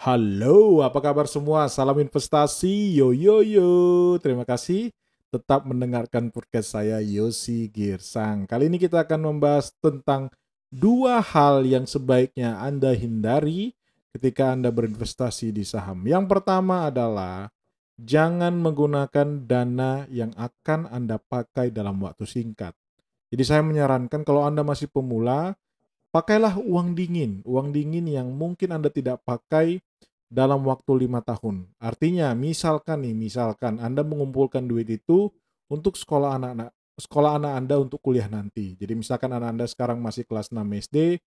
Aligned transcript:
Halo, 0.00 0.80
apa 0.80 0.96
kabar 0.96 1.28
semua? 1.28 1.68
Salam 1.68 2.00
investasi, 2.00 2.96
yo 2.96 3.12
yo 3.12 3.44
yo. 3.44 3.68
Terima 4.16 4.48
kasih 4.48 4.96
tetap 5.28 5.68
mendengarkan 5.68 6.32
podcast 6.32 6.72
saya 6.72 7.04
Yosi 7.04 7.68
Girsang. 7.68 8.48
Kali 8.48 8.72
ini 8.72 8.80
kita 8.80 9.04
akan 9.04 9.28
membahas 9.28 9.76
tentang 9.76 10.32
dua 10.72 11.20
hal 11.20 11.68
yang 11.68 11.84
sebaiknya 11.84 12.56
Anda 12.64 12.96
hindari 12.96 13.76
ketika 14.16 14.56
Anda 14.56 14.72
berinvestasi 14.72 15.52
di 15.52 15.68
saham. 15.68 16.00
Yang 16.08 16.32
pertama 16.32 16.88
adalah 16.88 17.52
jangan 18.00 18.56
menggunakan 18.56 19.44
dana 19.44 20.08
yang 20.08 20.32
akan 20.32 20.88
Anda 20.88 21.20
pakai 21.20 21.76
dalam 21.76 22.00
waktu 22.00 22.24
singkat. 22.24 22.72
Jadi 23.28 23.44
saya 23.44 23.60
menyarankan 23.60 24.24
kalau 24.24 24.48
Anda 24.48 24.64
masih 24.64 24.88
pemula, 24.88 25.60
pakailah 26.08 26.56
uang 26.56 26.96
dingin, 26.96 27.44
uang 27.44 27.68
dingin 27.76 28.08
yang 28.08 28.32
mungkin 28.32 28.72
Anda 28.72 28.88
tidak 28.88 29.20
pakai 29.28 29.84
dalam 30.30 30.62
waktu 30.62 31.04
lima 31.04 31.20
tahun. 31.20 31.66
Artinya, 31.82 32.32
misalkan 32.38 33.02
nih, 33.02 33.12
misalkan 33.12 33.82
Anda 33.82 34.06
mengumpulkan 34.06 34.64
duit 34.64 34.86
itu 34.86 35.28
untuk 35.66 35.98
sekolah 35.98 36.38
anak-anak 36.38 36.70
sekolah 37.00 37.40
anak 37.40 37.52
Anda 37.56 37.74
untuk 37.80 37.98
kuliah 38.04 38.28
nanti. 38.28 38.76
Jadi 38.76 38.92
misalkan 38.92 39.32
anak 39.32 39.48
Anda 39.56 39.66
sekarang 39.66 39.98
masih 40.04 40.28
kelas 40.28 40.52
6 40.52 40.60
SD, 40.68 41.18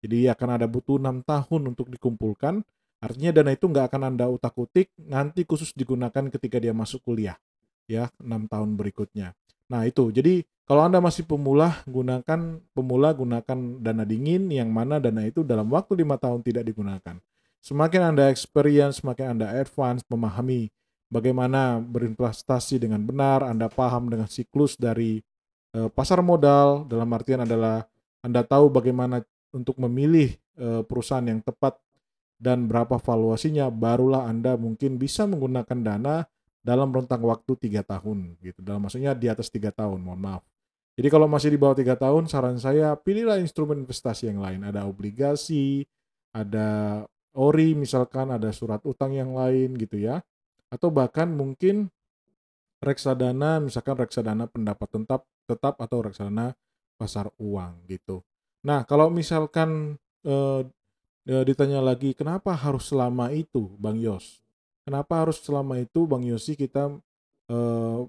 jadi 0.00 0.32
akan 0.32 0.48
ada 0.58 0.66
butuh 0.66 0.96
6 0.96 1.20
tahun 1.22 1.62
untuk 1.68 1.92
dikumpulkan. 1.92 2.64
Artinya 2.98 3.30
dana 3.30 3.54
itu 3.54 3.68
nggak 3.68 3.94
akan 3.94 4.02
Anda 4.16 4.26
utak-utik, 4.26 4.90
nanti 4.98 5.46
khusus 5.46 5.70
digunakan 5.76 6.32
ketika 6.32 6.58
dia 6.58 6.74
masuk 6.74 7.04
kuliah. 7.06 7.38
Ya, 7.86 8.10
6 8.18 8.50
tahun 8.50 8.74
berikutnya. 8.74 9.36
Nah 9.68 9.84
itu, 9.84 10.10
jadi 10.10 10.42
kalau 10.64 10.84
Anda 10.88 10.98
masih 10.98 11.28
pemula, 11.28 11.84
gunakan 11.86 12.60
pemula 12.72 13.12
gunakan 13.14 13.58
dana 13.84 14.04
dingin 14.04 14.48
yang 14.48 14.72
mana 14.72 14.98
dana 14.98 15.22
itu 15.24 15.44
dalam 15.44 15.68
waktu 15.70 16.02
lima 16.02 16.16
tahun 16.16 16.42
tidak 16.42 16.66
digunakan. 16.66 17.16
Semakin 17.68 18.16
Anda 18.16 18.32
experience, 18.32 19.04
semakin 19.04 19.36
Anda 19.36 19.60
advance, 19.60 20.00
memahami 20.08 20.72
bagaimana 21.12 21.76
berinvestasi 21.84 22.80
dengan 22.80 23.04
benar, 23.04 23.44
Anda 23.44 23.68
paham 23.68 24.08
dengan 24.08 24.24
siklus 24.24 24.80
dari 24.80 25.20
uh, 25.76 25.92
pasar 25.92 26.24
modal, 26.24 26.88
dalam 26.88 27.12
artian 27.12 27.44
adalah 27.44 27.84
Anda 28.24 28.40
tahu 28.40 28.72
bagaimana 28.72 29.20
untuk 29.52 29.76
memilih 29.84 30.32
uh, 30.56 30.80
perusahaan 30.80 31.28
yang 31.28 31.44
tepat 31.44 31.76
dan 32.40 32.64
berapa 32.64 32.96
valuasinya, 32.96 33.68
barulah 33.68 34.24
Anda 34.24 34.56
mungkin 34.56 34.96
bisa 34.96 35.28
menggunakan 35.28 35.78
dana 35.84 36.24
dalam 36.64 36.88
rentang 36.88 37.20
waktu 37.20 37.52
tiga 37.68 37.84
tahun 37.84 38.40
gitu. 38.40 38.64
Dalam 38.64 38.88
maksudnya 38.88 39.12
di 39.12 39.28
atas 39.28 39.52
tiga 39.52 39.68
tahun, 39.76 40.00
mohon 40.00 40.16
maaf. 40.16 40.42
Jadi 40.96 41.08
kalau 41.12 41.28
masih 41.28 41.52
di 41.52 41.60
bawah 41.60 41.76
tiga 41.76 42.00
tahun, 42.00 42.32
saran 42.32 42.56
saya 42.56 42.96
pilihlah 42.96 43.36
instrumen 43.44 43.84
investasi 43.84 44.32
yang 44.32 44.40
lain. 44.40 44.64
Ada 44.64 44.88
obligasi, 44.88 45.84
ada 46.32 47.04
ori 47.36 47.76
misalkan 47.76 48.32
ada 48.32 48.48
surat 48.54 48.80
utang 48.88 49.12
yang 49.12 49.36
lain 49.36 49.76
gitu 49.76 50.00
ya 50.00 50.24
atau 50.68 50.88
bahkan 50.88 51.28
mungkin 51.28 51.88
reksadana 52.78 53.58
misalkan 53.58 53.98
reksadana 53.98 54.46
pendapat 54.46 54.88
tetap 54.88 55.22
tetap 55.48 55.74
atau 55.80 55.98
reksadana 56.04 56.54
pasar 56.98 57.30
uang 57.38 57.88
gitu. 57.88 58.22
Nah, 58.66 58.82
kalau 58.84 59.08
misalkan 59.08 59.96
eh, 60.26 60.62
eh, 61.30 61.44
ditanya 61.46 61.78
lagi 61.78 62.12
kenapa 62.12 62.52
harus 62.52 62.90
selama 62.90 63.30
itu 63.30 63.70
Bang 63.78 63.96
Yos? 63.96 64.42
Kenapa 64.82 65.20
harus 65.22 65.38
selama 65.44 65.78
itu 65.78 66.08
Bang 66.08 66.24
Yosi 66.24 66.56
kita 66.58 66.90
eh, 67.48 68.00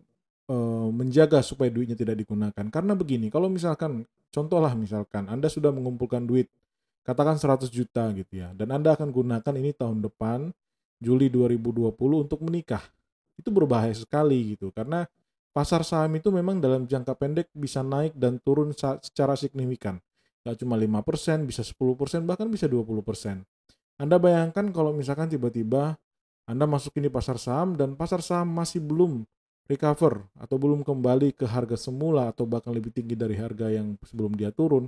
eh, 0.49 0.87
menjaga 0.89 1.43
supaya 1.45 1.69
duitnya 1.69 1.95
tidak 1.95 2.17
digunakan? 2.19 2.65
Karena 2.71 2.97
begini, 2.97 3.29
kalau 3.29 3.47
misalkan 3.47 4.07
contohlah 4.33 4.73
misalkan 4.73 5.29
Anda 5.29 5.47
sudah 5.51 5.69
mengumpulkan 5.69 6.25
duit 6.25 6.49
katakan 7.09 7.41
100 7.41 7.73
juta 7.73 8.05
gitu 8.13 8.33
ya. 8.37 8.53
Dan 8.53 8.69
Anda 8.69 8.93
akan 8.93 9.09
gunakan 9.09 9.53
ini 9.57 9.73
tahun 9.73 10.05
depan 10.05 10.53
Juli 11.01 11.33
2020 11.33 11.89
untuk 11.97 12.39
menikah. 12.45 12.85
Itu 13.33 13.49
berbahaya 13.49 13.95
sekali 13.97 14.53
gitu 14.53 14.69
karena 14.69 15.09
pasar 15.49 15.81
saham 15.81 16.13
itu 16.13 16.29
memang 16.29 16.61
dalam 16.61 16.85
jangka 16.85 17.17
pendek 17.17 17.47
bisa 17.55 17.81
naik 17.81 18.13
dan 18.13 18.37
turun 18.43 18.75
secara 18.77 19.33
signifikan. 19.33 19.97
Gak 20.47 20.63
cuma 20.63 20.79
5% 20.79 21.43
bisa 21.43 21.61
10% 21.67 22.23
bahkan 22.23 22.47
bisa 22.47 22.63
20% 22.65 23.43
Anda 23.99 24.15
bayangkan 24.15 24.71
kalau 24.71 24.95
misalkan 24.95 25.27
tiba-tiba 25.27 25.99
Anda 26.47 26.63
masuk 26.63 26.95
ini 26.95 27.11
pasar 27.11 27.35
saham 27.35 27.75
dan 27.75 27.99
pasar 27.99 28.23
saham 28.23 28.47
masih 28.47 28.79
belum 28.79 29.27
recover 29.67 30.23
atau 30.39 30.55
belum 30.55 30.87
kembali 30.87 31.35
ke 31.35 31.43
harga 31.43 31.75
semula 31.75 32.31
atau 32.31 32.47
bahkan 32.47 32.71
lebih 32.71 32.89
tinggi 32.89 33.19
dari 33.19 33.35
harga 33.35 33.67
yang 33.69 33.99
sebelum 34.01 34.33
dia 34.33 34.49
turun 34.49 34.87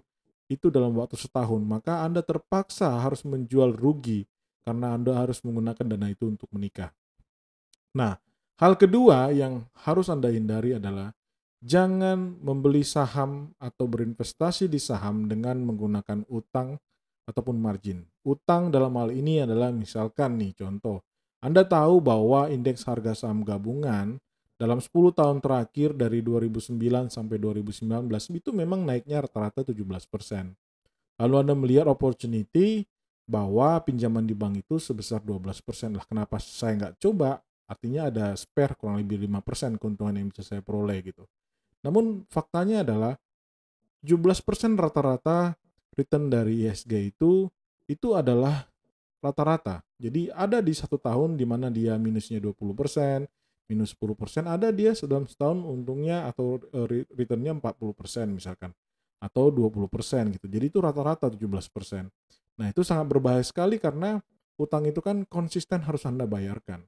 itu 0.51 0.67
dalam 0.67 0.91
waktu 0.99 1.15
setahun, 1.15 1.63
maka 1.63 2.03
Anda 2.03 2.19
terpaksa 2.19 2.91
harus 2.99 3.23
menjual 3.23 3.71
rugi 3.71 4.27
karena 4.67 4.99
Anda 4.99 5.15
harus 5.15 5.39
menggunakan 5.47 5.85
dana 5.95 6.11
itu 6.11 6.27
untuk 6.27 6.51
menikah. 6.51 6.91
Nah, 7.95 8.19
hal 8.59 8.75
kedua 8.75 9.31
yang 9.31 9.63
harus 9.87 10.11
Anda 10.11 10.27
hindari 10.27 10.75
adalah 10.75 11.15
jangan 11.63 12.41
membeli 12.43 12.83
saham 12.83 13.55
atau 13.61 13.87
berinvestasi 13.87 14.67
di 14.67 14.77
saham 14.77 15.31
dengan 15.31 15.63
menggunakan 15.63 16.27
utang 16.27 16.75
ataupun 17.29 17.55
margin. 17.55 18.03
Utang 18.27 18.69
dalam 18.73 18.91
hal 18.99 19.15
ini 19.15 19.47
adalah 19.47 19.71
misalkan 19.71 20.35
nih 20.35 20.51
contoh, 20.57 20.99
Anda 21.39 21.63
tahu 21.65 22.03
bahwa 22.03 22.51
indeks 22.51 22.85
harga 22.85 23.15
saham 23.15 23.41
gabungan 23.47 24.19
dalam 24.61 24.77
10 24.77 24.93
tahun 25.17 25.41
terakhir 25.41 25.97
dari 25.97 26.21
2009 26.21 26.77
sampai 27.09 27.41
2019 27.41 28.05
itu 28.37 28.53
memang 28.53 28.85
naiknya 28.85 29.25
rata-rata 29.25 29.65
17%. 29.65 30.53
Lalu 31.17 31.35
Anda 31.41 31.57
melihat 31.57 31.89
opportunity 31.89 32.85
bahwa 33.25 33.81
pinjaman 33.81 34.29
di 34.29 34.37
bank 34.37 34.61
itu 34.61 34.77
sebesar 34.77 35.25
12%. 35.25 35.97
Lah 35.97 36.05
kenapa 36.05 36.37
saya 36.37 36.77
nggak 36.77 37.01
coba? 37.01 37.41
Artinya 37.65 38.13
ada 38.13 38.37
spare 38.37 38.77
kurang 38.77 39.01
lebih 39.01 39.25
5% 39.25 39.81
keuntungan 39.81 40.13
yang 40.13 40.29
bisa 40.29 40.45
saya 40.45 40.61
peroleh 40.61 41.09
gitu. 41.09 41.25
Namun 41.81 42.29
faktanya 42.29 42.85
adalah 42.85 43.17
17% 44.05 44.77
rata-rata 44.77 45.57
return 45.97 46.29
dari 46.29 46.69
ISG 46.69 47.17
itu 47.17 47.49
itu 47.89 48.07
adalah 48.13 48.69
rata-rata. 49.25 49.81
Jadi 49.97 50.29
ada 50.29 50.61
di 50.61 50.73
satu 50.73 51.01
tahun 51.01 51.33
di 51.33 51.49
mana 51.49 51.73
dia 51.73 51.97
minusnya 51.97 52.37
20%, 52.37 53.25
minus 53.71 53.95
10% 53.95 54.51
ada 54.51 54.67
dia 54.75 54.91
dalam 55.07 55.23
setahun 55.23 55.63
untungnya 55.63 56.27
atau 56.27 56.59
uh, 56.59 56.87
returnnya 57.15 57.55
40% 57.55 58.27
misalkan 58.35 58.75
atau 59.23 59.47
20% 59.47 59.87
gitu. 60.35 60.45
Jadi 60.51 60.65
itu 60.67 60.83
rata-rata 60.83 61.31
17%. 61.31 62.11
Nah, 62.59 62.67
itu 62.67 62.81
sangat 62.83 63.05
berbahaya 63.07 63.45
sekali 63.45 63.79
karena 63.79 64.19
utang 64.59 64.83
itu 64.89 64.99
kan 64.99 65.23
konsisten 65.29 65.85
harus 65.85 66.03
Anda 66.03 66.27
bayarkan. 66.27 66.83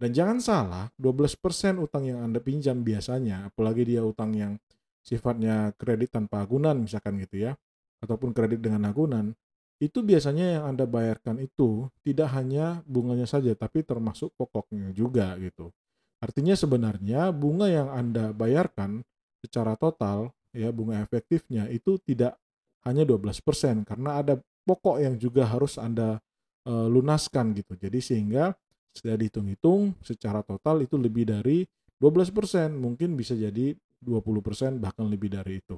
Dan 0.00 0.16
jangan 0.16 0.38
salah, 0.40 0.84
12% 0.96 1.76
utang 1.80 2.08
yang 2.08 2.24
Anda 2.24 2.40
pinjam 2.40 2.80
biasanya, 2.80 3.52
apalagi 3.52 3.84
dia 3.84 4.00
utang 4.00 4.32
yang 4.32 4.56
sifatnya 5.04 5.76
kredit 5.76 6.16
tanpa 6.16 6.44
agunan 6.44 6.76
misalkan 6.80 7.20
gitu 7.20 7.48
ya, 7.48 7.52
ataupun 8.00 8.32
kredit 8.32 8.64
dengan 8.64 8.88
agunan, 8.88 9.36
itu 9.80 10.00
biasanya 10.04 10.60
yang 10.60 10.64
Anda 10.76 10.84
bayarkan 10.88 11.40
itu 11.40 11.88
tidak 12.04 12.32
hanya 12.36 12.80
bunganya 12.88 13.28
saja, 13.28 13.52
tapi 13.56 13.84
termasuk 13.84 14.32
pokoknya 14.36 14.92
juga 14.92 15.36
gitu. 15.40 15.72
Artinya 16.20 16.52
sebenarnya 16.52 17.32
bunga 17.32 17.66
yang 17.72 17.88
Anda 17.88 18.36
bayarkan 18.36 19.00
secara 19.40 19.72
total 19.80 20.28
ya 20.52 20.68
bunga 20.68 21.00
efektifnya 21.00 21.64
itu 21.72 21.96
tidak 22.04 22.36
hanya 22.84 23.08
12% 23.08 23.88
karena 23.88 24.20
ada 24.20 24.34
pokok 24.68 25.00
yang 25.00 25.16
juga 25.16 25.48
harus 25.48 25.80
Anda 25.80 26.20
e, 26.64 26.72
lunaskan 26.72 27.56
gitu. 27.56 27.76
Jadi 27.76 27.98
sehingga 28.04 28.52
sudah 28.92 29.14
dihitung-hitung 29.16 29.96
secara 30.02 30.42
total 30.44 30.84
itu 30.84 30.98
lebih 31.00 31.28
dari 31.28 31.64
12%, 32.00 32.72
mungkin 32.80 33.14
bisa 33.14 33.36
jadi 33.36 33.76
20% 34.00 34.80
bahkan 34.80 35.04
lebih 35.04 35.28
dari 35.28 35.60
itu. 35.60 35.76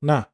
Nah, 0.00 0.24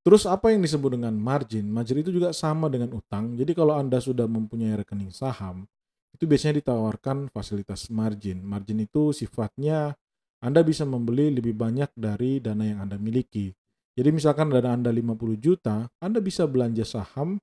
terus 0.00 0.24
apa 0.24 0.48
yang 0.48 0.64
disebut 0.64 0.96
dengan 0.96 1.12
margin? 1.12 1.68
Margin 1.68 2.00
itu 2.00 2.08
juga 2.08 2.32
sama 2.32 2.72
dengan 2.72 2.96
utang. 2.96 3.36
Jadi 3.36 3.52
kalau 3.52 3.76
Anda 3.76 4.00
sudah 4.00 4.24
mempunyai 4.24 4.80
rekening 4.80 5.12
saham, 5.12 5.68
itu 6.14 6.24
biasanya 6.26 6.60
ditawarkan 6.60 7.30
fasilitas 7.30 7.88
margin. 7.88 8.42
Margin 8.42 8.82
itu 8.82 9.14
sifatnya 9.14 9.94
Anda 10.40 10.64
bisa 10.64 10.88
membeli 10.88 11.30
lebih 11.30 11.54
banyak 11.54 11.92
dari 11.94 12.40
dana 12.40 12.64
yang 12.64 12.78
Anda 12.88 12.96
miliki. 12.96 13.52
Jadi 13.94 14.08
misalkan 14.14 14.48
dana 14.48 14.72
Anda 14.74 14.90
50 14.90 15.36
juta, 15.36 15.86
Anda 16.00 16.18
bisa 16.24 16.48
belanja 16.48 16.86
saham 16.86 17.36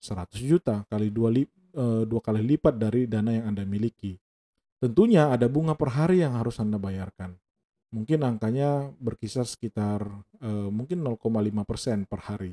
100 0.00 0.38
juta 0.40 0.86
kali 0.88 1.10
dua, 1.10 1.28
li, 1.28 1.44
e, 1.74 1.84
dua 2.06 2.20
kali 2.22 2.40
lipat 2.40 2.78
dari 2.78 3.04
dana 3.04 3.34
yang 3.34 3.52
Anda 3.52 3.66
miliki. 3.66 4.16
Tentunya 4.78 5.28
ada 5.28 5.50
bunga 5.50 5.74
per 5.74 5.90
hari 5.90 6.22
yang 6.22 6.38
harus 6.38 6.56
Anda 6.62 6.78
bayarkan. 6.78 7.34
Mungkin 7.90 8.22
angkanya 8.22 8.94
berkisar 9.00 9.44
sekitar 9.44 10.06
e, 10.38 10.50
mungkin 10.70 11.02
0,5% 11.02 12.06
per 12.06 12.20
hari. 12.24 12.52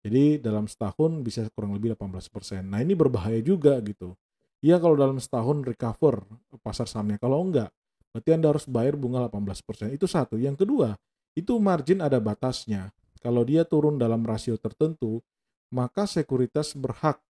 Jadi 0.00 0.40
dalam 0.40 0.64
setahun 0.64 1.20
bisa 1.20 1.44
kurang 1.52 1.76
lebih 1.76 1.92
18%. 1.94 2.64
Nah 2.64 2.80
ini 2.80 2.96
berbahaya 2.96 3.38
juga 3.44 3.76
gitu. 3.84 4.16
Iya 4.60 4.76
kalau 4.76 4.92
dalam 4.92 5.16
setahun 5.16 5.64
recover 5.64 6.20
pasar 6.60 6.84
sahamnya. 6.84 7.16
Kalau 7.16 7.40
enggak, 7.40 7.72
berarti 8.12 8.30
Anda 8.36 8.52
harus 8.52 8.68
bayar 8.68 9.00
bunga 9.00 9.24
18%. 9.32 9.96
Itu 9.96 10.04
satu. 10.04 10.36
Yang 10.36 10.68
kedua, 10.68 10.92
itu 11.32 11.56
margin 11.56 12.04
ada 12.04 12.20
batasnya. 12.20 12.92
Kalau 13.24 13.44
dia 13.44 13.64
turun 13.64 13.96
dalam 13.96 14.20
rasio 14.24 14.60
tertentu, 14.60 15.24
maka 15.72 16.04
sekuritas 16.04 16.76
berhak 16.76 17.20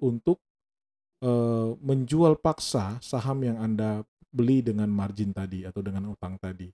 untuk 0.00 0.40
e, 1.24 1.30
menjual 1.80 2.36
paksa 2.40 3.00
saham 3.00 3.44
yang 3.44 3.56
Anda 3.56 4.04
beli 4.28 4.60
dengan 4.60 4.92
margin 4.92 5.32
tadi 5.32 5.64
atau 5.64 5.80
dengan 5.80 6.12
utang 6.12 6.36
tadi. 6.36 6.68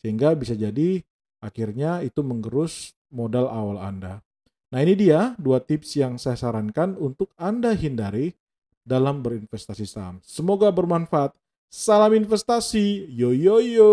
Sehingga 0.00 0.36
bisa 0.36 0.52
jadi 0.52 1.00
akhirnya 1.40 2.04
itu 2.04 2.20
menggerus 2.20 2.92
modal 3.08 3.48
awal 3.48 3.80
Anda. 3.80 4.20
Nah 4.72 4.78
ini 4.84 4.98
dia 4.98 5.32
dua 5.40 5.62
tips 5.64 5.96
yang 5.96 6.20
saya 6.20 6.36
sarankan 6.36 6.98
untuk 7.00 7.32
Anda 7.40 7.72
hindari 7.72 8.36
dalam 8.86 9.18
berinvestasi 9.18 9.82
saham. 9.82 10.22
Semoga 10.22 10.70
bermanfaat. 10.70 11.34
Salam 11.66 12.14
investasi. 12.14 13.10
Yo 13.10 13.34
yo 13.34 13.58
yo. 13.58 13.92